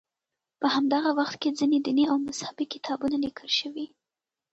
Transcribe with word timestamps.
په 0.59 0.67
همدغه 0.75 1.09
وخت 1.19 1.35
کې 1.41 1.49
ځینې 1.59 1.77
دیني 1.85 2.05
او 2.11 2.17
مذهبي 2.27 2.65
کتابونه 2.73 3.15
لیکل 3.25 3.49
شوي. 3.59 3.85